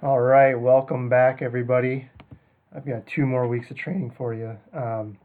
[0.00, 2.08] All right, welcome back, everybody.
[2.72, 4.56] I've got two more weeks of training for you.
[4.72, 5.18] Um,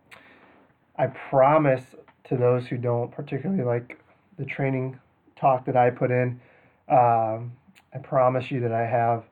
[0.97, 1.83] I promise
[2.23, 3.99] to those who don't particularly like
[4.39, 4.97] the training
[5.35, 6.41] talk that I put in,
[6.89, 7.51] um,
[7.93, 9.25] I promise you that I have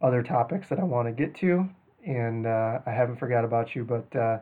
[0.00, 1.68] other topics that I want to get to,
[2.06, 4.38] and uh, I haven't forgot about you, but uh,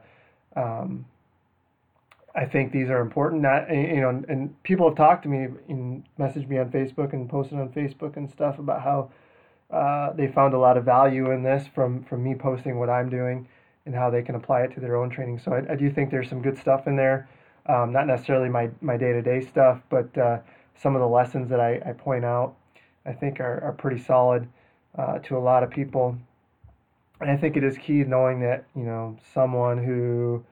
[0.54, 1.04] um,
[2.36, 3.42] I think these are important.
[3.42, 7.28] Not you know, and people have talked to me and messaged me on Facebook and
[7.28, 9.10] posted on Facebook and stuff about how
[9.70, 13.10] uh, they found a lot of value in this from from me posting what I'm
[13.10, 13.46] doing
[13.86, 15.38] and how they can apply it to their own training.
[15.38, 17.28] So I, I do think there's some good stuff in there.
[17.66, 20.38] Um, not necessarily my my day to day stuff, but uh,
[20.74, 22.54] some of the lessons that I, I point out,
[23.04, 24.48] I think are, are pretty solid
[24.96, 26.16] uh, to a lot of people.
[27.20, 30.42] And I think it is key knowing that you know someone who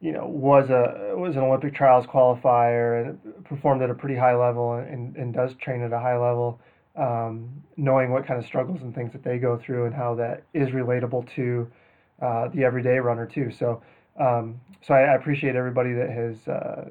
[0.00, 4.36] you know was a was an Olympic trials qualifier and performed at a pretty high
[4.36, 6.60] level and, and does train at a high level
[7.00, 10.42] um, knowing what kind of struggles and things that they go through and how that
[10.52, 11.66] is relatable to
[12.20, 13.50] uh, the everyday runner too.
[13.50, 13.82] So,
[14.18, 16.90] um, so I, I, appreciate everybody that has uh,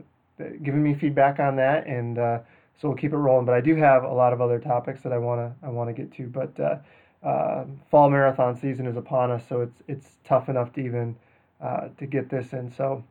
[0.64, 2.40] given me feedback on that, and uh,
[2.82, 3.46] so we'll keep it rolling.
[3.46, 6.12] But I do have a lot of other topics that I wanna I wanna get
[6.14, 6.26] to.
[6.26, 10.82] But uh, uh, fall marathon season is upon us, so it's it's tough enough to
[10.82, 11.16] even
[11.62, 12.72] uh, to get this in.
[12.72, 13.04] So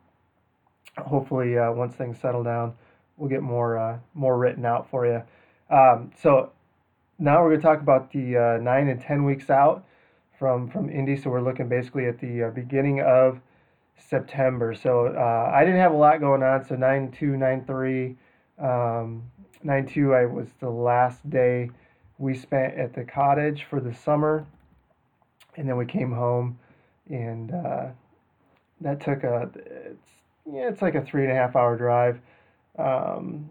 [0.97, 2.73] hopefully, once things settle down,
[3.15, 5.21] we'll get more more written out for you.
[5.73, 6.51] Um, so
[7.19, 9.85] now we're going to talk about the uh, nine and ten weeks out
[10.37, 11.17] from from Indy.
[11.17, 13.39] So we're looking basically at the uh, beginning of
[13.97, 14.73] September.
[14.73, 16.65] So uh, I didn't have a lot going on.
[16.65, 18.15] So nine two, nine three,
[18.57, 19.23] um,
[19.61, 20.13] nine two.
[20.13, 21.69] I was the last day
[22.17, 24.45] we spent at the cottage for the summer,
[25.57, 26.57] and then we came home,
[27.09, 27.87] and uh,
[28.81, 30.09] that took a it's
[30.49, 32.19] yeah it's like a three and a half hour drive.
[32.77, 33.49] Um,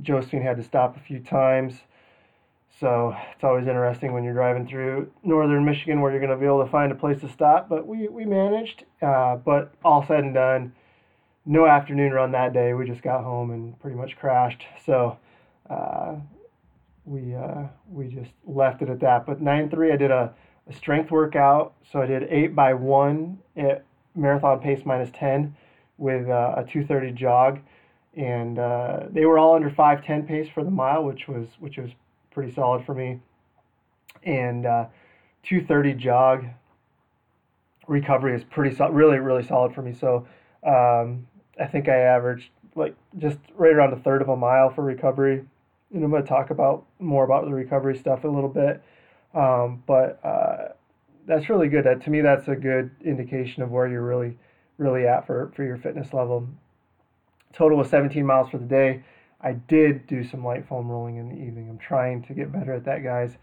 [0.00, 1.74] Josephine had to stop a few times.
[2.80, 6.46] So it's always interesting when you're driving through northern Michigan where you're going to be
[6.46, 7.68] able to find a place to stop.
[7.68, 8.84] But we, we managed.
[9.02, 10.72] Uh, but all said and done,
[11.44, 12.74] no afternoon run that day.
[12.74, 14.64] We just got home and pretty much crashed.
[14.86, 15.18] So
[15.68, 16.16] uh,
[17.04, 19.26] we, uh, we just left it at that.
[19.26, 20.32] But 9 3, I did a,
[20.68, 21.74] a strength workout.
[21.90, 23.84] So I did 8 by 1 at
[24.14, 25.56] marathon pace minus 10
[25.96, 27.58] with uh, a 230 jog.
[28.16, 31.90] And uh, they were all under 510 pace for the mile, which was which was
[32.38, 33.18] pretty solid for me.
[34.22, 34.86] And uh,
[35.42, 36.44] 230 jog
[37.88, 39.92] recovery is pretty solid, really, really solid for me.
[39.92, 40.24] So
[40.64, 41.26] um,
[41.60, 45.44] I think I averaged like just right around a third of a mile for recovery.
[45.92, 48.84] And I'm going to talk about more about the recovery stuff a little bit.
[49.34, 50.74] Um, but uh,
[51.26, 51.86] that's really good.
[51.86, 54.38] That, to me, that's a good indication of where you're really,
[54.76, 56.48] really at for, for your fitness level.
[57.52, 59.02] Total was 17 miles for the day.
[59.40, 61.68] I did do some light foam rolling in the evening.
[61.70, 63.36] I'm trying to get better at that, guys.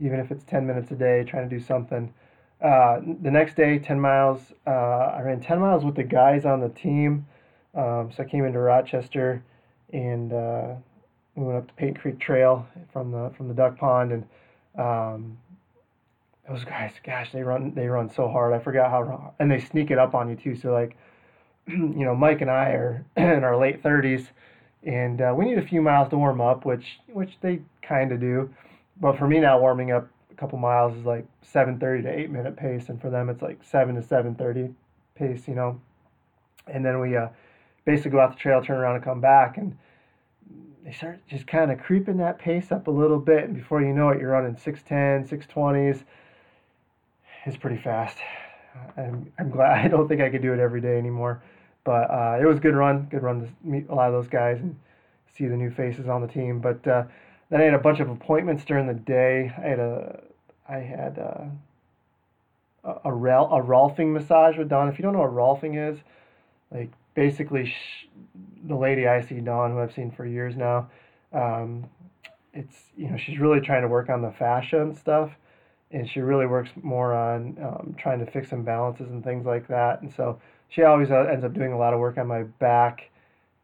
[0.00, 2.12] Even if it's 10 minutes a day, trying to do something.
[2.60, 4.52] Uh, the next day, 10 miles.
[4.66, 7.26] Uh, I ran 10 miles with the guys on the team.
[7.74, 9.42] Um, so I came into Rochester
[9.92, 10.74] and uh,
[11.34, 14.24] we went up the Paint Creek Trail from the from the duck pond and
[14.78, 15.38] um,
[16.48, 18.52] those guys, gosh, they run they run so hard.
[18.52, 20.56] I forgot how and they sneak it up on you too.
[20.56, 20.96] So like,
[21.66, 24.28] you know, Mike and I are in our late 30s
[24.84, 28.20] and uh, we need a few miles to warm up, which which they kind of
[28.20, 28.50] do.
[29.00, 32.56] But for me now, warming up a couple miles is like 7:30 to 8 minute
[32.56, 34.74] pace, and for them it's like 7 to 7:30
[35.14, 35.80] pace, you know.
[36.66, 37.28] And then we uh,
[37.84, 39.76] basically go out the trail, turn around, and come back, and
[40.84, 43.92] they start just kind of creeping that pace up a little bit, and before you
[43.92, 46.04] know it, you're running 6:10, 6:20s.
[47.44, 48.18] It's pretty fast.
[48.96, 51.42] I'm, I'm glad I don't think I could do it every day anymore.
[51.88, 54.28] But uh, it was a good run, good run to meet a lot of those
[54.28, 54.76] guys and
[55.34, 56.58] see the new faces on the team.
[56.60, 57.04] But uh,
[57.48, 59.50] then I had a bunch of appointments during the day.
[59.56, 60.20] I had a,
[60.68, 61.50] I had a,
[62.84, 64.90] a, a, a Rolfing massage with Dawn.
[64.90, 65.98] If you don't know what Rolfing is,
[66.70, 68.06] like basically sh-
[68.66, 70.90] the lady I see, Dawn, who I've seen for years now,
[71.32, 71.86] um,
[72.52, 75.30] it's you know she's really trying to work on the fascia and stuff,
[75.90, 80.02] and she really works more on um, trying to fix imbalances and things like that.
[80.02, 83.10] And so she always uh, ends up doing a lot of work on my back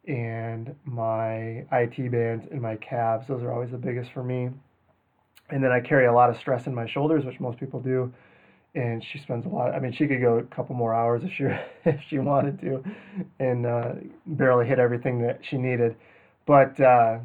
[0.06, 3.26] and my IT bands and my calves.
[3.28, 4.50] Those are always the biggest for me.
[5.50, 8.12] And then I carry a lot of stress in my shoulders, which most people do.
[8.74, 9.74] And she spends a lot.
[9.74, 11.44] I mean, she could go a couple more hours if she
[11.84, 12.82] if she wanted to,
[13.38, 13.92] and uh,
[14.26, 15.94] barely hit everything that she needed.
[16.44, 17.18] But uh,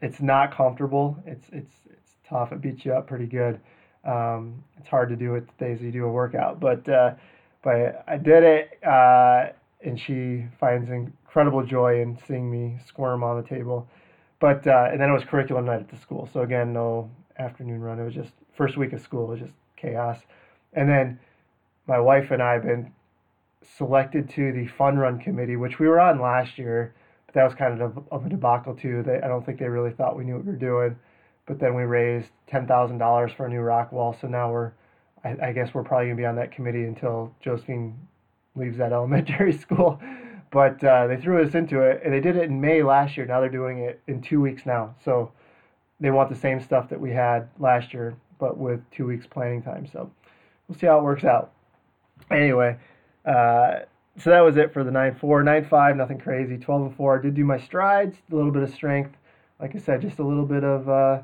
[0.00, 1.16] it's not comfortable.
[1.26, 2.52] It's it's it's tough.
[2.52, 3.58] It beats you up pretty good.
[4.04, 7.14] Um, it's hard to do it the days you do a workout, but uh,
[7.62, 9.46] but I did it, uh,
[9.84, 13.88] and she finds incredible joy in seeing me squirm on the table.
[14.40, 16.28] But uh, and then it was curriculum night at the school.
[16.32, 17.98] So again, no afternoon run.
[17.98, 20.18] It was just first week of school, it was just chaos.
[20.72, 21.18] And then
[21.86, 22.92] my wife and I have been
[23.78, 26.94] selected to the fun run committee, which we were on last year,
[27.26, 29.02] but that was kind of of a debacle too.
[29.04, 30.96] They, I don't think they really thought we knew what we were doing.
[31.46, 34.72] But then we raised ten thousand dollars for a new rock wall, so now we're,
[35.24, 37.96] I, I guess we're probably gonna be on that committee until Josephine
[38.54, 40.00] leaves that elementary school.
[40.50, 43.24] But uh, they threw us into it, and they did it in May last year.
[43.24, 44.94] Now they're doing it in two weeks now.
[45.02, 45.32] So
[45.98, 49.62] they want the same stuff that we had last year, but with two weeks planning
[49.62, 49.86] time.
[49.90, 50.10] So
[50.68, 51.52] we'll see how it works out.
[52.30, 52.76] Anyway,
[53.24, 53.80] uh,
[54.18, 55.42] so that was it for the 9 4.
[55.42, 56.58] 9 5, nothing crazy.
[56.58, 57.18] 12 and 4.
[57.18, 59.16] I did do my strides, a little bit of strength.
[59.58, 60.88] Like I said, just a little bit of.
[60.88, 61.22] Uh,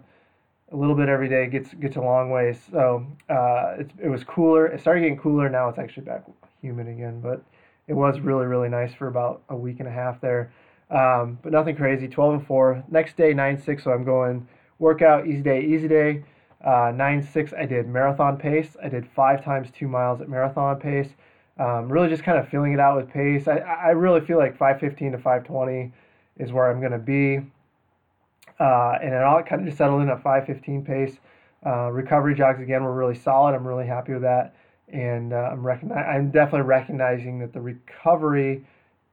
[0.73, 2.61] a little bit every day gets gets a long ways.
[2.71, 4.67] So uh, it, it was cooler.
[4.67, 5.49] It started getting cooler.
[5.49, 6.25] Now it's actually back
[6.61, 7.43] humid again, but
[7.87, 10.53] it was really really nice for about a week and a half there.
[10.91, 12.09] Um, but nothing crazy.
[12.09, 12.85] 12 and 4.
[12.91, 13.85] Next day 9 6.
[13.85, 14.47] So I'm going
[14.79, 16.25] workout easy day easy day.
[16.65, 17.53] Uh, 9 6.
[17.53, 18.77] I did marathon pace.
[18.83, 21.09] I did five times two miles at marathon pace.
[21.59, 23.49] Um, really just kind of feeling it out with pace.
[23.49, 25.93] I, I really feel like 515 to 520
[26.39, 27.41] is where I'm going to be.
[28.61, 31.19] Uh, and it all kind of just settled in at 515 pace.
[31.65, 33.55] Uh, recovery jogs again were really solid.
[33.55, 34.55] I'm really happy with that,
[34.89, 38.65] and uh, I'm recognize I'm definitely recognizing that the recovery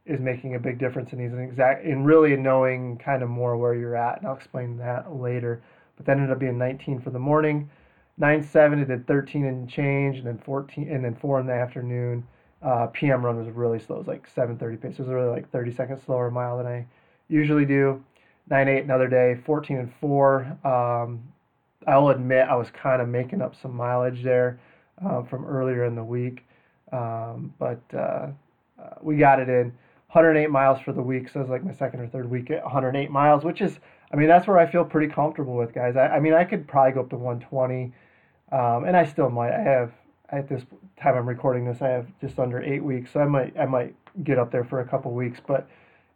[0.05, 3.57] is making a big difference in these and exact in really knowing kind of more
[3.57, 5.61] where you're at, and I'll explain that later.
[5.97, 7.69] But that ended up being 19 for the morning,
[8.17, 11.53] 9 7 it did 13 and change, and then 14 and then four in the
[11.53, 12.25] afternoon.
[12.61, 13.97] Uh, PM run was really slow.
[13.97, 14.93] It was like 7:30 pace.
[14.93, 16.85] It was really like 30 seconds slower mile than I
[17.27, 18.03] usually do
[18.49, 20.57] nine eight another day, fourteen and four.
[20.63, 21.23] Um,
[21.87, 24.59] I'll admit I was kind of making up some mileage there
[25.05, 26.45] uh, from earlier in the week,
[26.91, 28.27] um, but uh,
[29.01, 29.73] we got it in.
[30.11, 33.11] 108 miles for the week, so it's like my second or third week at 108
[33.11, 33.79] miles, which is,
[34.13, 35.97] I mean, that's where I feel pretty comfortable with guys.
[35.97, 37.91] I, I mean, I could probably go up to 120,
[38.53, 39.51] um, and I still might.
[39.51, 39.91] I have
[40.29, 40.63] at this
[41.01, 43.93] time I'm recording this, I have just under eight weeks, so I might I might
[44.23, 45.67] get up there for a couple weeks, but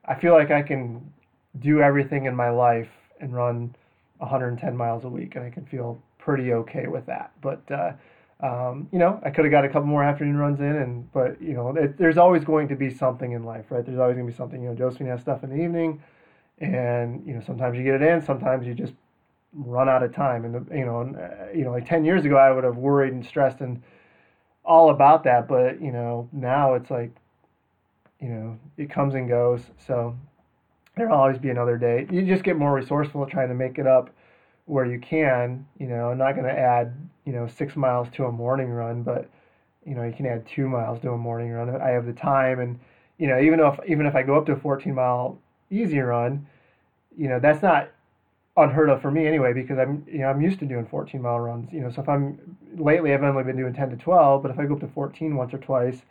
[0.05, 1.11] I feel like I can
[1.59, 2.89] do everything in my life
[3.19, 3.75] and run
[4.17, 7.31] 110 miles a week, and I can feel pretty okay with that.
[7.41, 7.93] But uh,
[8.41, 11.41] um, you know, I could have got a couple more afternoon runs in, and but
[11.41, 13.85] you know, it, there's always going to be something in life, right?
[13.85, 14.61] There's always going to be something.
[14.61, 16.01] You know, Josephine has stuff in the evening,
[16.59, 18.93] and you know, sometimes you get it in, sometimes you just
[19.53, 20.45] run out of time.
[20.45, 23.13] And you know, and, uh, you know, like 10 years ago, I would have worried
[23.13, 23.81] and stressed and
[24.63, 27.11] all about that, but you know, now it's like,
[28.21, 29.61] you know, it comes and goes.
[29.85, 30.15] So
[30.99, 32.07] there'll always be another day.
[32.09, 34.09] You just get more resourceful trying to make it up
[34.65, 35.65] where you can.
[35.79, 36.93] You know, I'm not going to add
[37.25, 39.29] you know six miles to a morning run, but
[39.85, 41.69] you know you can add two miles to a morning run.
[41.81, 42.79] I have the time, and
[43.17, 45.37] you know even if even if I go up to a 14 mile
[45.71, 46.47] easy run,
[47.17, 47.89] you know that's not
[48.57, 51.39] unheard of for me anyway because I'm you know I'm used to doing 14 mile
[51.39, 51.71] runs.
[51.71, 54.59] You know, so if I'm lately I've only been doing 10 to 12, but if
[54.59, 56.01] I go up to 14 once or twice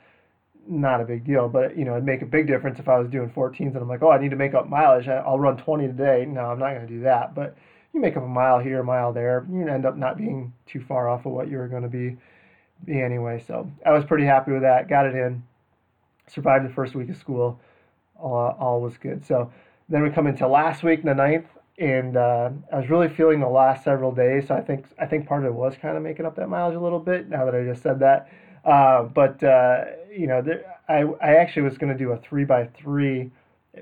[0.69, 3.09] not a big deal, but you know, it'd make a big difference if I was
[3.09, 5.09] doing 14s and I'm like, oh, I need to make up mileage.
[5.09, 6.26] I'll run 20 today.
[6.29, 7.35] No, I'm not going to do that.
[7.35, 7.56] But
[7.93, 10.81] you make up a mile here, a mile there, you end up not being too
[10.81, 12.17] far off of what you were going to be,
[12.85, 13.43] be anyway.
[13.47, 14.88] So I was pretty happy with that.
[14.88, 15.43] Got it in.
[16.29, 17.61] Survived the first week of school.
[18.17, 19.25] All, all was good.
[19.25, 19.50] So
[19.88, 21.47] then we come into last week, the ninth,
[21.79, 24.49] and uh, I was really feeling the last several days.
[24.49, 26.76] So I think I think part of it was kind of making up that mileage
[26.76, 27.29] a little bit.
[27.29, 28.28] Now that I just said that.
[28.64, 29.85] Uh, but uh,
[30.19, 33.31] you know, there, I I actually was going to do a three by three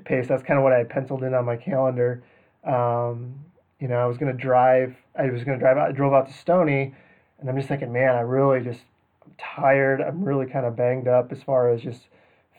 [0.05, 0.29] pace.
[0.29, 2.23] That's kind of what I penciled in on my calendar.
[2.65, 3.35] Um,
[3.81, 4.95] you know, I was going to drive.
[5.19, 5.89] I was going to drive out.
[5.89, 6.95] I drove out to Stony,
[7.41, 8.81] and I'm just thinking, man, I really just
[9.25, 10.03] I'm tired.
[10.03, 12.03] I'm really kind of banged up as far as just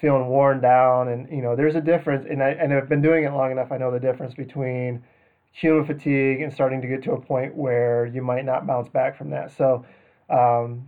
[0.02, 1.10] feeling worn down.
[1.10, 2.26] And you know, there's a difference.
[2.28, 3.72] And I and I've been doing it long enough.
[3.72, 5.04] I know the difference between
[5.52, 9.18] human fatigue and starting to get to a point where you might not bounce back
[9.18, 9.56] from that.
[9.56, 9.86] So.
[10.30, 10.88] Um,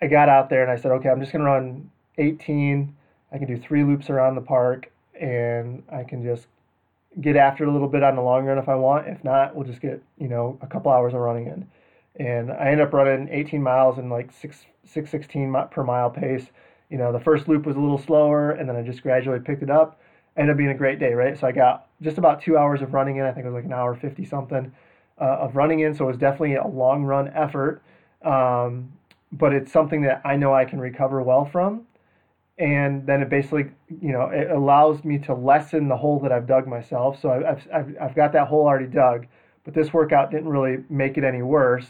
[0.00, 2.94] I got out there and I said, okay, I'm just going to run 18.
[3.32, 4.90] I can do three loops around the park
[5.20, 6.46] and I can just
[7.20, 9.08] get after it a little bit on the long run if I want.
[9.08, 11.66] If not, we'll just get, you know, a couple hours of running in.
[12.24, 16.46] And I ended up running 18 miles in like 6, 616 per mile pace.
[16.90, 19.62] You know, the first loop was a little slower and then I just gradually picked
[19.62, 20.00] it up.
[20.36, 21.38] Ended up being a great day, right?
[21.38, 23.24] So I got just about two hours of running in.
[23.24, 24.72] I think it was like an hour 50 something
[25.20, 25.94] uh, of running in.
[25.94, 27.82] So it was definitely a long run effort.
[28.22, 28.92] Um,
[29.32, 31.82] but it's something that I know I can recover well from.
[32.58, 36.46] And then it basically, you know, it allows me to lessen the hole that I've
[36.46, 37.20] dug myself.
[37.20, 39.26] So I've, I've, I've got that hole already dug,
[39.64, 41.86] but this workout didn't really make it any worse.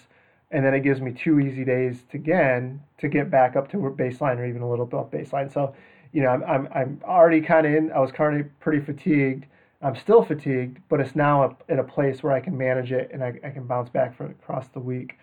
[0.50, 3.76] And then it gives me two easy days to again to get back up to
[3.76, 5.52] baseline or even a little bit off baseline.
[5.52, 5.75] So,
[6.12, 9.47] you know, I'm, I'm, I'm already kind of in, I was kind of pretty fatigued
[9.80, 13.23] I'm still fatigued, but it's now at a place where I can manage it and
[13.23, 15.18] I, I can bounce back for across the week.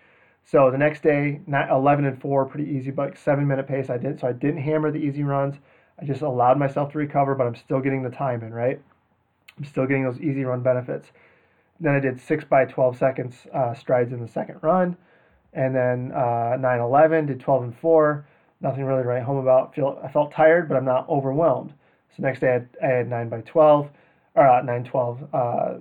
[0.48, 3.90] So the next day, 11 and 4, pretty easy, but seven minute pace.
[3.90, 5.56] I didn't, so I didn't hammer the easy runs.
[6.00, 8.80] I just allowed myself to recover, but I'm still getting the time in, right?
[9.58, 11.10] I'm still getting those easy run benefits.
[11.80, 14.96] Then I did six by 12 seconds uh, strides in the second run,
[15.52, 18.24] and then uh, 9 11 did 12 and 4.
[18.60, 19.74] Nothing really to write home about.
[19.74, 21.72] Feel I felt tired, but I'm not overwhelmed.
[22.16, 23.90] So next day I had, I had 9 by 12,
[24.36, 25.34] or uh, 9 12.
[25.34, 25.74] Uh,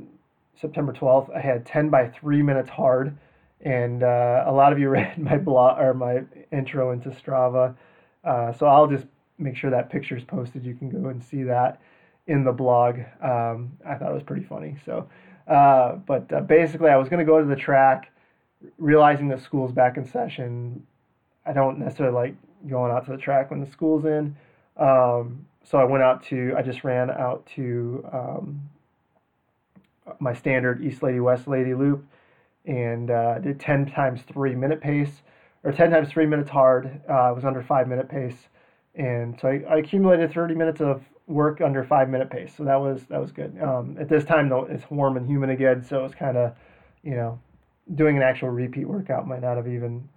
[0.60, 3.16] September 12th, I had 10 by 3 minutes hard.
[3.62, 7.76] And uh, a lot of you read my blog or my intro into Strava.
[8.24, 9.06] Uh, so I'll just
[9.38, 10.66] make sure that picture is posted.
[10.66, 11.82] You can go and see that
[12.28, 13.00] in the blog.
[13.22, 14.78] Um, I thought it was pretty funny.
[14.86, 15.08] So,
[15.48, 18.12] uh, but uh, basically, I was going to go to the track,
[18.78, 20.86] realizing that school's back in session.
[21.46, 22.36] I don't necessarily like
[22.68, 24.36] going out to the track when the school's in.
[24.78, 28.70] Um, so I went out to, I just ran out to um,
[30.20, 32.06] my standard East Lady West Lady loop
[32.66, 35.22] and uh, did 10 times three minute pace
[35.64, 37.02] or 10 times three minutes hard.
[37.08, 38.48] Uh, was under five minute pace.
[38.96, 42.54] And so I, I, accumulated 30 minutes of work under five minute pace.
[42.56, 43.58] So that was, that was good.
[43.62, 45.84] Um, at this time though, it's warm and humid again.
[45.84, 46.56] So it's kind of,
[47.04, 47.40] you know,
[47.94, 50.08] doing an actual repeat workout might not have even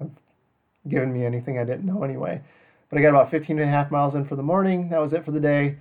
[0.88, 2.40] given me anything I didn't know anyway.
[2.88, 4.88] But I got about 15 and a half miles in for the morning.
[4.88, 5.76] That was it for the day.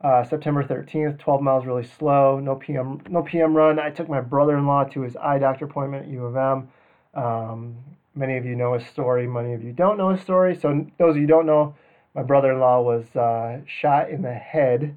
[0.00, 3.78] Uh, September 13th, 12 miles really slow, no PM, no PM run.
[3.78, 6.68] I took my brother-in-law to his eye doctor appointment at U of M.
[7.14, 7.76] Um,
[8.14, 10.54] many of you know his story, many of you don't know his story.
[10.54, 11.74] So those of you don't know,
[12.14, 14.96] my brother-in-law was uh, shot in the head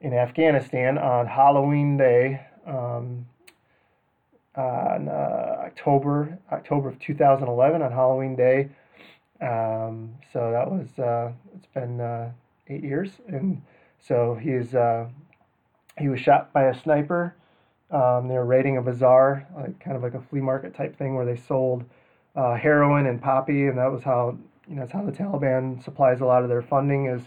[0.00, 3.26] in Afghanistan on Halloween Day, um,
[4.54, 8.68] on uh, October October of 2011 on Halloween Day.
[9.40, 12.30] Um, so that was uh, it's been uh,
[12.68, 13.62] eight years and
[13.98, 15.08] so he's uh,
[15.98, 17.34] he was shot by a sniper.
[17.90, 21.14] Um, they were raiding a bazaar, like kind of like a flea market type thing,
[21.14, 21.84] where they sold
[22.36, 24.36] uh, heroin and poppy, and that was how
[24.68, 27.22] you know that's how the Taliban supplies a lot of their funding is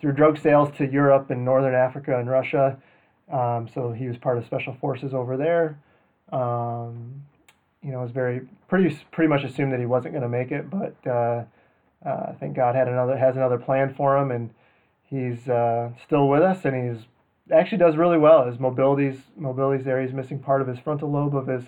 [0.00, 2.78] through drug sales to Europe and Northern Africa and Russia.
[3.32, 5.78] Um, so he was part of special forces over there.
[6.30, 7.22] Um,
[7.82, 10.52] you know, it was very pretty pretty much assumed that he wasn't going to make
[10.52, 11.44] it, but uh,
[12.04, 14.50] uh, I think God had another has another plan for him, and
[15.04, 17.04] he's uh, still with us, and he's
[17.52, 18.46] actually does really well.
[18.46, 20.00] His mobility's mobility's there.
[20.02, 21.64] He's missing part of his frontal lobe of his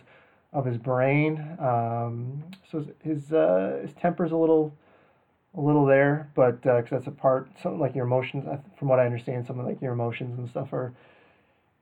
[0.53, 1.57] of his brain.
[1.59, 4.75] Um, so his uh, his temper's a little
[5.57, 8.45] a little there, but because uh, that's a part something like your emotions.
[8.79, 10.95] From what I understand, something like your emotions and stuff are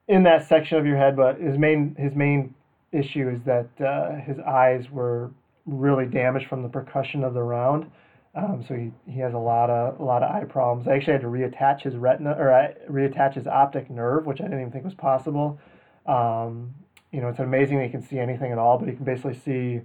[0.08, 1.16] in that section of your head.
[1.16, 2.54] But his main his main
[2.92, 5.30] issue is that uh, his eyes were
[5.66, 7.90] really damaged from the percussion of the round.
[8.36, 10.88] Um, so he, he has a lot of a lot of eye problems.
[10.88, 14.60] I actually had to reattach his retina or reattach his optic nerve, which I didn't
[14.60, 15.58] even think was possible.
[16.06, 16.74] Um,
[17.12, 19.38] you know, it's amazing that he can see anything at all, but he can basically
[19.44, 19.80] see,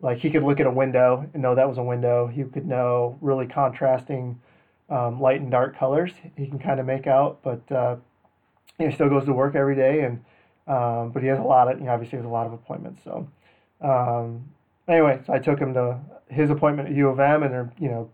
[0.00, 2.26] like he could look at a window and know that was a window.
[2.26, 4.40] He could know really contrasting
[4.88, 6.12] um, light and dark colors.
[6.36, 7.96] He can kind of make out, but uh,
[8.78, 10.24] he still goes to work every day, and
[10.66, 13.02] um, but he has a lot of you know, obviously has a lot of appointments.
[13.04, 13.28] So
[13.82, 14.44] um,
[14.88, 15.98] anyway, so I took him to
[16.28, 18.10] his appointment at U of M, and they're you know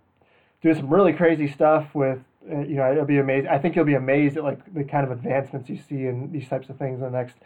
[0.62, 2.18] doing some really crazy stuff with
[2.50, 3.48] uh, you know it'll be amazing.
[3.48, 6.48] I think you'll be amazed at like the kind of advancements you see in these
[6.48, 7.36] types of things in the next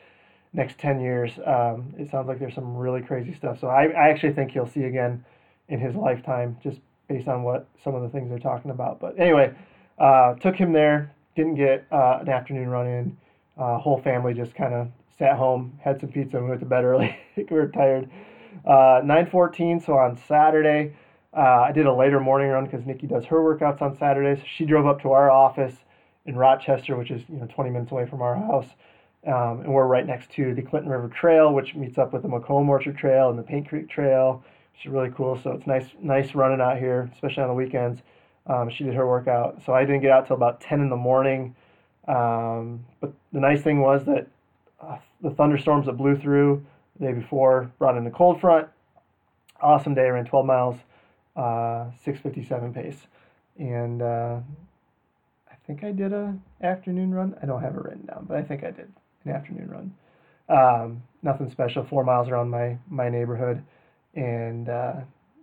[0.52, 1.32] next ten years.
[1.44, 3.60] Um, it sounds like there's some really crazy stuff.
[3.60, 5.24] So I, I actually think he'll see again
[5.68, 6.78] in his lifetime, just
[7.08, 9.00] based on what some of the things they're talking about.
[9.00, 9.54] But anyway,
[9.98, 11.12] uh, took him there.
[11.36, 13.16] Didn't get uh, an afternoon run in.
[13.56, 14.88] Uh, whole family just kind of
[15.18, 17.16] sat home, had some pizza, and went to bed early.
[17.36, 18.10] we were tired.
[18.64, 19.80] Uh, 9:14.
[19.80, 20.94] So on Saturday,
[21.36, 24.38] uh, I did a later morning run because Nikki does her workouts on Saturdays.
[24.46, 25.74] She drove up to our office
[26.26, 28.68] in Rochester, which is you know 20 minutes away from our house,
[29.26, 32.28] um, and we're right next to the Clinton River Trail, which meets up with the
[32.28, 34.42] Macomb Orchard Trail and the Paint Creek Trail,
[34.72, 35.38] which is really cool.
[35.42, 38.00] So it's nice, nice running out here, especially on the weekends.
[38.46, 40.96] Um, she did her workout, so I didn't get out till about 10 in the
[40.96, 41.54] morning.
[42.06, 44.26] Um, but the nice thing was that
[44.80, 46.64] uh, the thunderstorms that blew through
[46.98, 48.68] the day before, brought in the cold front.
[49.60, 50.76] Awesome day, ran 12 miles,
[51.36, 53.06] uh, 657 pace.
[53.58, 54.40] And uh,
[55.50, 57.34] I think I did a afternoon run.
[57.42, 58.92] I don't have it written down, but I think I did
[59.24, 59.94] an afternoon run.
[60.48, 63.64] Um, nothing special, four miles around my, my neighborhood
[64.14, 64.94] and uh,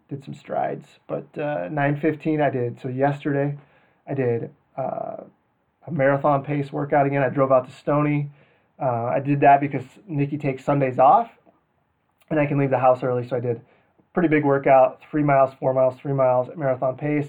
[0.10, 0.86] did some strides.
[1.08, 2.79] But uh, 9.15 I did.
[2.79, 3.58] So yesterday
[4.08, 5.24] I did uh,
[5.88, 7.24] a marathon pace workout again.
[7.24, 8.29] I drove out to Stony.
[8.79, 11.31] Uh, I did that because Nikki takes Sundays off
[12.31, 13.27] and I can leave the house early.
[13.27, 13.61] So I did
[14.13, 17.27] pretty big workout, three miles, four miles, three miles at marathon pace.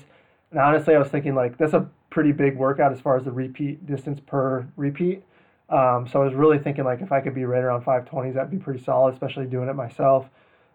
[0.50, 3.32] And honestly, I was thinking like that's a pretty big workout as far as the
[3.32, 5.22] repeat distance per repeat.
[5.68, 8.50] Um, so I was really thinking like if I could be right around 520s, that'd
[8.50, 10.28] be pretty solid, especially doing it myself.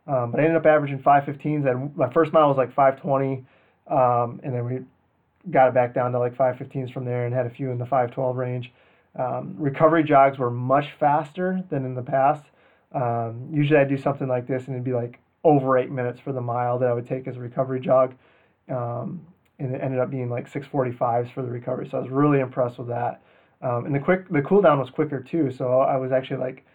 [0.07, 3.45] Um, but I ended up averaging 515s, and my first mile was like 520,
[3.87, 4.79] um, and then we
[5.51, 7.85] got it back down to like 515s from there, and had a few in the
[7.85, 8.71] 512 range.
[9.17, 12.43] Um, recovery jogs were much faster than in the past.
[12.97, 16.33] Um, usually I do something like this, and it'd be like over eight minutes for
[16.33, 18.15] the mile that I would take as a recovery jog.
[18.69, 19.25] Um,
[19.59, 21.87] and it ended up being like 645s for the recovery.
[21.89, 23.21] So I was really impressed with that.
[23.61, 25.51] Um, and the quick the cooldown was quicker too.
[25.51, 26.65] So I was actually like,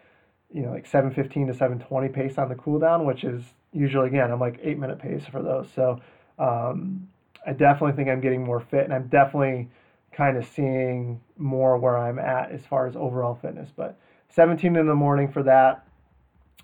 [0.52, 4.30] you know, like 715 to 720 pace on the cool down, which is usually again
[4.30, 5.68] I'm like eight minute pace for those.
[5.74, 6.00] So
[6.38, 7.08] um,
[7.46, 9.68] I definitely think I'm getting more fit, and I'm definitely
[10.12, 13.70] kind of seeing more where I'm at as far as overall fitness.
[13.74, 13.98] But
[14.30, 15.86] 17 in the morning for that,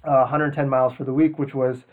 [0.04, 1.84] uh, 110 miles for the week, which was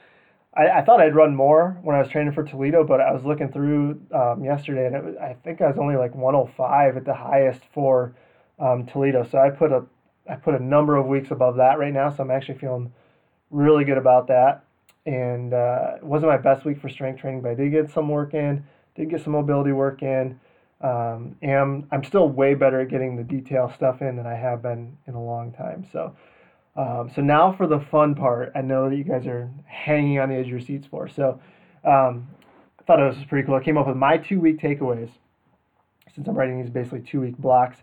[0.56, 3.26] I, I, thought I'd run more when I was training for Toledo, but I was
[3.26, 7.14] looking through um, yesterday, and was, I think I was only like 105 at the
[7.14, 8.16] highest for
[8.60, 9.28] um, Toledo.
[9.30, 9.86] So I put a
[10.28, 12.92] I put a number of weeks above that right now, so I'm actually feeling
[13.52, 14.64] really good about that.
[15.06, 18.10] And uh, it wasn't my best week for strength training, but I did get some
[18.10, 20.40] work in, did get some mobility work in,
[20.82, 24.64] um, and I'm still way better at getting the detail stuff in than I have
[24.64, 25.86] been in a long time.
[25.92, 26.16] So
[26.76, 30.30] um, so now for the fun part, I know that you guys are hanging on
[30.30, 31.08] the edge of your seats for.
[31.08, 31.40] So
[31.86, 32.28] um,
[32.80, 33.56] I thought it was pretty cool.
[33.56, 35.10] I came up with my two week takeaways
[36.14, 37.78] since I'm writing these basically two week blocks.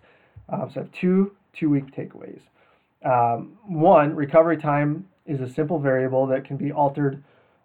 [0.48, 2.40] Um, so I have two two week takeaways.
[3.04, 7.22] Um, one, recovery time is a simple variable that can be altered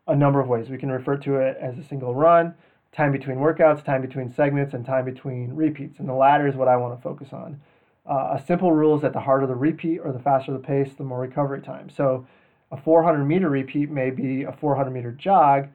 [0.07, 0.69] a number of ways.
[0.69, 2.53] We can refer to it as a single run,
[2.91, 5.99] time between workouts, time between segments, and time between repeats.
[5.99, 7.59] And the latter is what I want to focus on.
[8.07, 10.93] Uh, a simple rule is that the harder the repeat or the faster the pace,
[10.97, 11.89] the more recovery time.
[11.89, 12.25] So
[12.71, 15.67] a 400 meter repeat may be a 400 meter jog,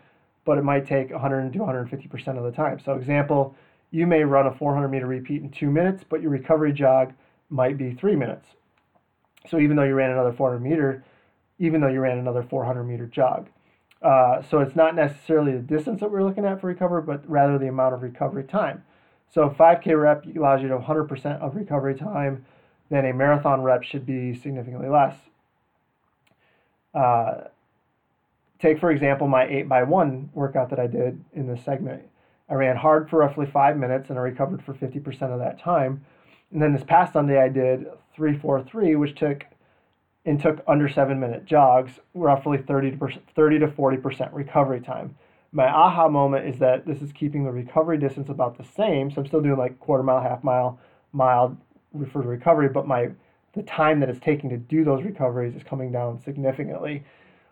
[0.44, 2.80] but it might take 100 to 150% of the time.
[2.80, 3.54] So example,
[3.90, 7.12] you may run a 400 meter repeat in two minutes, but your recovery jog
[7.50, 8.48] might be three minutes.
[9.48, 11.04] So even though you ran another 400 meter,
[11.58, 13.48] even though you ran another 400 meter jog.
[14.00, 17.58] Uh, so it's not necessarily the distance that we're looking at for recovery, but rather
[17.58, 18.82] the amount of recovery time.
[19.32, 22.44] So 5K rep allows you to 100% of recovery time.
[22.90, 25.16] Then a marathon rep should be significantly less.
[26.94, 27.44] Uh,
[28.58, 32.02] take, for example, my 8x1 workout that I did in this segment.
[32.50, 36.04] I ran hard for roughly five minutes and I recovered for 50% of that time.
[36.52, 39.46] And then this past Sunday, I did 343, which took
[40.26, 45.16] and took under seven minute jogs, roughly 30 to, 30 to 40% recovery time
[45.52, 49.10] my aha moment is that this is keeping the recovery distance about the same.
[49.10, 50.78] So I'm still doing like quarter mile, half mile,
[51.12, 51.56] mile
[52.10, 53.10] for recovery, but my
[53.54, 57.04] the time that it's taking to do those recoveries is coming down significantly.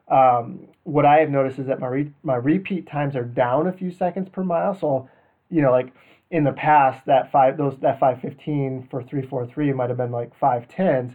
[0.09, 3.73] Um, what I have noticed is that my re- my repeat times are down a
[3.73, 4.75] few seconds per mile.
[4.75, 5.09] So,
[5.51, 5.93] you know, like
[6.31, 9.99] in the past, that five those that five fifteen for three four three might have
[9.99, 11.13] been like five tens,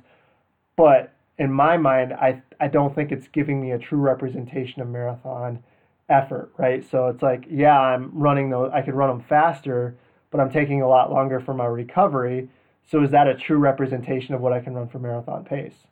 [0.76, 4.88] but in my mind, I I don't think it's giving me a true representation of
[4.88, 5.64] marathon
[6.10, 6.84] effort, right?
[6.90, 9.96] So it's like, yeah, I'm running those, I could run them faster,
[10.32, 12.50] but I'm taking a lot longer for my recovery.
[12.90, 15.88] So is that a true representation of what I can run for marathon pace?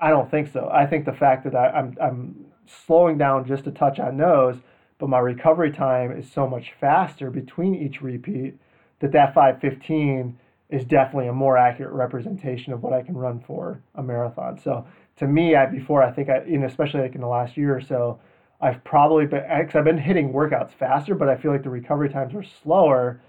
[0.00, 0.68] I don't think so.
[0.72, 4.56] I think the fact that I, I'm, I'm slowing down just a touch on those,
[4.98, 8.54] but my recovery time is so much faster between each repeat
[9.00, 10.38] that that 515
[10.70, 14.60] is definitely a more accurate representation of what I can run for a marathon.
[14.62, 17.56] So to me, I before I think I, you know, especially like in the last
[17.56, 18.20] year or so,
[18.60, 22.08] I've probably been because I've been hitting workouts faster, but I feel like the recovery
[22.08, 23.20] times were slower,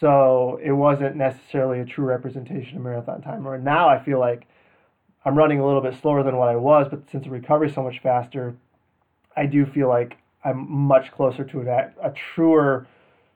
[0.00, 3.46] so it wasn't necessarily a true representation of marathon time.
[3.46, 4.46] Or now I feel like
[5.24, 7.74] I'm running a little bit slower than what I was, but since the recovery is
[7.74, 8.54] so much faster,
[9.36, 12.86] I do feel like I'm much closer to a, a truer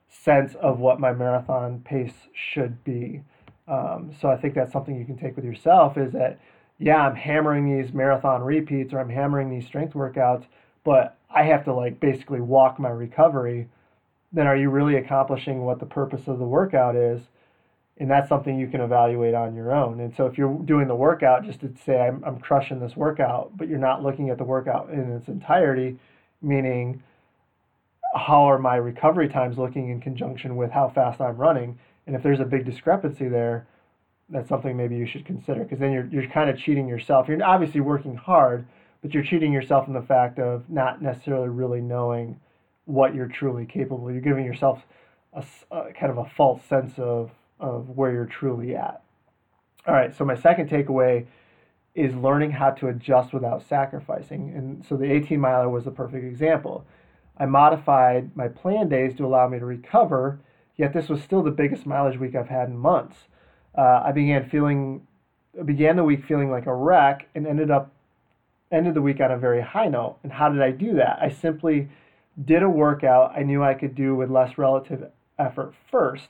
[0.09, 3.23] sense of what my marathon pace should be.
[3.67, 6.39] Um, so I think that's something you can take with yourself is that,
[6.79, 10.45] yeah, I'm hammering these marathon repeats or I'm hammering these strength workouts,
[10.89, 13.69] but I have to like basically walk my recovery,
[14.33, 17.21] then are you really accomplishing what the purpose of the workout is?
[17.99, 20.01] And that's something you can evaluate on your own.
[20.01, 23.55] And so if you're doing the workout just to say, I'm, I'm crushing this workout,
[23.55, 25.99] but you're not looking at the workout in its entirety,
[26.41, 27.03] meaning
[28.17, 31.79] how are my recovery times looking in conjunction with how fast I'm running?
[32.07, 33.67] And if there's a big discrepancy there,
[34.31, 37.29] that's something maybe you should consider because then you're, you're kind of cheating yourself.
[37.29, 38.65] You're obviously working hard,
[39.03, 42.39] but you're cheating yourself in the fact of not necessarily really knowing
[42.85, 44.11] what you're truly capable.
[44.11, 44.83] You're giving yourself
[45.33, 47.31] a, a, kind of a false sense of
[47.61, 49.03] of where you're truly at.
[49.87, 51.27] All right, so my second takeaway
[51.95, 54.53] is learning how to adjust without sacrificing.
[54.55, 56.87] And so the 18 miler was the perfect example.
[57.37, 60.41] I modified my plan days to allow me to recover,
[60.77, 63.17] yet this was still the biggest mileage week I've had in months.
[63.77, 65.07] Uh, I began feeling
[65.65, 67.93] began the week feeling like a wreck and ended up
[68.71, 70.19] ended the week on a very high note.
[70.23, 71.19] And how did I do that?
[71.21, 71.89] I simply
[72.45, 76.29] did a workout I knew I could do with less relative effort first.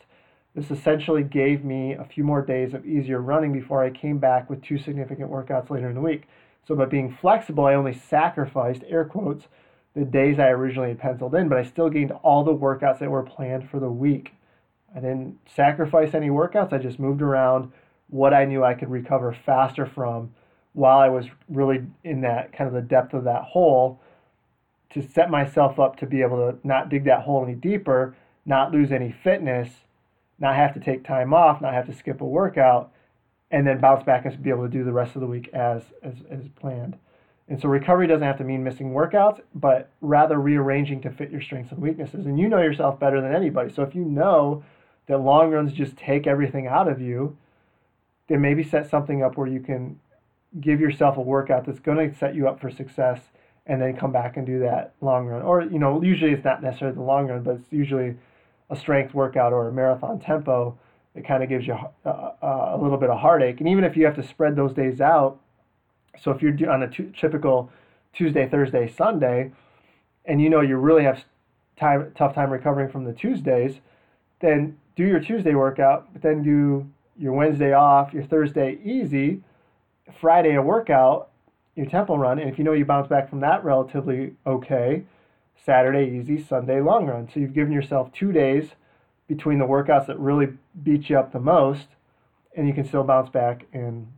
[0.54, 4.48] This essentially gave me a few more days of easier running before I came back
[4.48, 6.26] with two significant workouts later in the week.
[6.66, 9.46] So by being flexible, I only sacrificed air quotes
[9.94, 13.10] the days I originally had penciled in, but I still gained all the workouts that
[13.10, 14.32] were planned for the week.
[14.94, 16.72] I didn't sacrifice any workouts.
[16.72, 17.72] I just moved around
[18.08, 20.32] what I knew I could recover faster from
[20.78, 24.00] while I was really in that kind of the depth of that hole
[24.90, 28.14] to set myself up to be able to not dig that hole any deeper,
[28.46, 29.68] not lose any fitness,
[30.38, 32.92] not have to take time off, not have to skip a workout,
[33.50, 35.82] and then bounce back and be able to do the rest of the week as
[36.00, 36.96] as, as planned.
[37.48, 41.40] And so recovery doesn't have to mean missing workouts, but rather rearranging to fit your
[41.40, 42.24] strengths and weaknesses.
[42.24, 43.72] And you know yourself better than anybody.
[43.72, 44.62] So if you know
[45.08, 47.36] that long runs just take everything out of you,
[48.28, 49.98] then maybe set something up where you can
[50.60, 53.20] give yourself a workout that's going to set you up for success
[53.66, 55.42] and then come back and do that long run.
[55.42, 58.16] Or, you know, usually it's not necessarily the long run, but it's usually
[58.70, 60.76] a strength workout or a marathon tempo.
[61.14, 63.60] It kind of gives you a, a, a little bit of heartache.
[63.60, 65.38] And even if you have to spread those days out,
[66.20, 67.70] so if you're on a t- typical
[68.12, 69.52] Tuesday, Thursday, Sunday,
[70.24, 71.24] and you know you really have
[71.78, 73.80] time tough time recovering from the Tuesdays,
[74.40, 79.42] then do your Tuesday workout, but then do your Wednesday off, your Thursday easy,
[80.20, 81.30] Friday a workout,
[81.74, 85.04] your tempo run, and if you know you bounce back from that relatively okay,
[85.64, 87.28] Saturday easy, Sunday long run.
[87.32, 88.70] So you've given yourself two days
[89.28, 90.48] between the workouts that really
[90.82, 91.88] beat you up the most,
[92.56, 94.08] and you can still bounce back and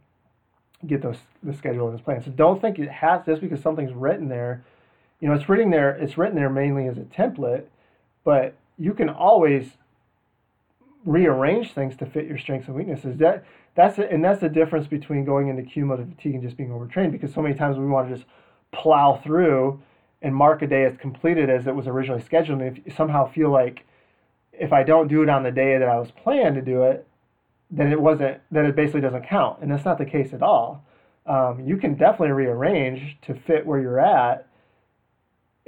[0.87, 2.23] get those the schedule in this plan.
[2.23, 4.65] So don't think it has just because something's written there.
[5.21, 5.91] You know, it's written there.
[5.91, 7.65] It's written there mainly as a template,
[8.25, 9.73] but you can always
[11.05, 13.17] rearrange things to fit your strengths and weaknesses.
[13.19, 16.73] That that's a, and that's the difference between going into cumulative fatigue and just being
[16.73, 17.13] overtrained.
[17.13, 18.27] Because so many times we want to just
[18.73, 19.81] plow through
[20.23, 22.61] and mark a day as completed as it was originally scheduled.
[22.61, 23.87] And if somehow feel like
[24.53, 27.07] if I don't do it on the day that I was planned to do it,
[27.71, 28.41] then it wasn't.
[28.51, 29.61] Then it basically doesn't count.
[29.63, 30.85] And that's not the case at all.
[31.27, 34.50] Um, you can definitely rearrange to fit where you're at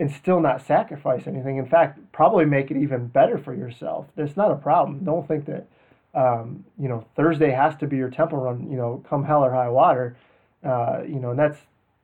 [0.03, 1.59] and still not sacrifice anything.
[1.59, 4.09] In fact, probably make it even better for yourself.
[4.17, 5.05] That's not a problem.
[5.05, 5.69] Don't think that
[6.13, 8.69] um, you know Thursday has to be your tempo run.
[8.69, 10.17] You know, come hell or high water.
[10.65, 11.59] Uh, you know, and that's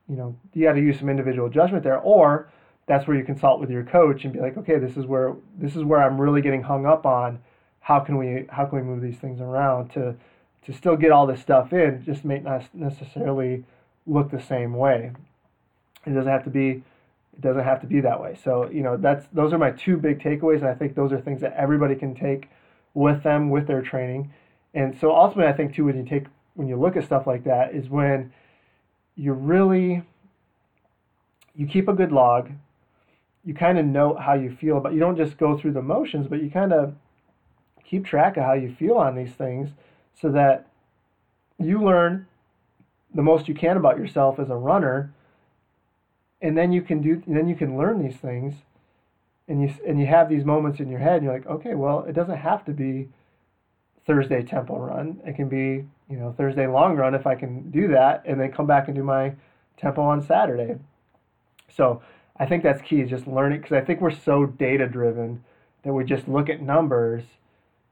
[0.07, 2.49] you know you got to use some individual judgment there, or
[2.87, 5.75] that's where you consult with your coach and be like, okay, this is where this
[5.75, 7.39] is where I'm really getting hung up on.
[7.81, 10.15] How can we how can we move these things around to
[10.67, 12.01] to still get all this stuff in?
[12.05, 13.65] Just may not necessarily
[14.07, 15.11] look the same way.
[16.05, 16.81] It doesn't have to be
[17.39, 18.37] it doesn't have to be that way.
[18.43, 21.21] So, you know, that's those are my two big takeaways, and I think those are
[21.21, 22.49] things that everybody can take
[22.93, 24.33] with them with their training.
[24.73, 26.25] And so ultimately I think too when you take
[26.55, 28.33] when you look at stuff like that is when
[29.15, 30.03] you really
[31.55, 32.51] you keep a good log,
[33.45, 36.27] you kind of know how you feel, but you don't just go through the motions,
[36.27, 36.93] but you kind of
[37.85, 39.69] keep track of how you feel on these things
[40.13, 40.67] so that
[41.57, 42.27] you learn
[43.15, 45.13] the most you can about yourself as a runner
[46.41, 48.55] and then you can do then you can learn these things
[49.47, 52.03] and you and you have these moments in your head and you're like okay well
[52.07, 53.09] it doesn't have to be
[54.05, 55.19] thursday tempo run.
[55.25, 58.51] It can be you know thursday long run if i can do that and then
[58.51, 59.33] come back and do my
[59.77, 60.75] tempo on saturday.
[61.69, 62.01] So
[62.37, 65.43] i think that's key is just learning because i think we're so data driven
[65.83, 67.23] that we just look at numbers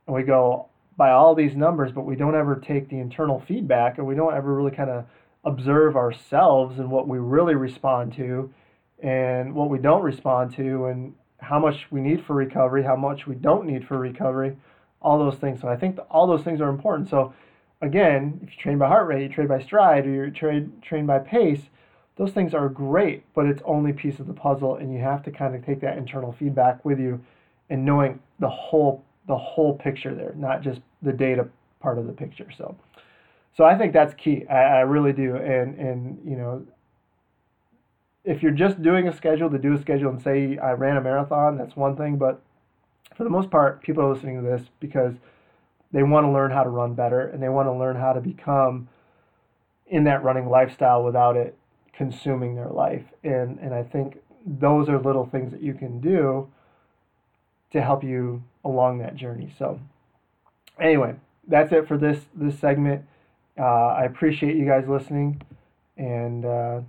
[0.05, 3.97] and we go by all these numbers but we don't ever take the internal feedback
[3.97, 5.05] and we don't ever really kind of
[5.47, 8.53] observe ourselves and what we really respond to
[9.01, 13.25] and what we don't respond to and how much we need for recovery, how much
[13.25, 14.57] we don't need for recovery,
[15.01, 15.61] all those things.
[15.61, 17.09] So I think all those things are important.
[17.09, 17.33] So
[17.81, 21.05] again, if you train by heart rate, you train by stride, or you train train
[21.05, 21.61] by pace,
[22.17, 25.31] those things are great, but it's only piece of the puzzle, and you have to
[25.31, 27.23] kind of take that internal feedback with you,
[27.69, 31.47] and knowing the whole the whole picture there, not just the data
[31.79, 32.49] part of the picture.
[32.57, 32.75] So.
[33.57, 34.45] So I think that's key.
[34.47, 35.35] I, I really do.
[35.35, 36.65] And and you know,
[38.23, 41.01] if you're just doing a schedule to do a schedule and say I ran a
[41.01, 42.17] marathon, that's one thing.
[42.17, 42.39] But
[43.15, 45.15] for the most part, people are listening to this because
[45.91, 48.21] they want to learn how to run better and they want to learn how to
[48.21, 48.89] become
[49.87, 51.57] in that running lifestyle without it
[51.93, 53.05] consuming their life.
[53.23, 56.47] And and I think those are little things that you can do
[57.71, 59.51] to help you along that journey.
[59.57, 59.79] So
[60.79, 61.15] anyway,
[61.47, 63.03] that's it for this this segment.
[63.59, 65.41] Uh, I appreciate you guys listening,
[65.97, 66.81] and uh,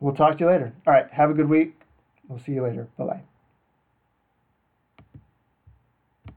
[0.00, 0.72] we'll talk to you later.
[0.86, 1.80] All right, have a good week.
[2.28, 2.88] We'll see you later.
[2.96, 3.29] Bye bye.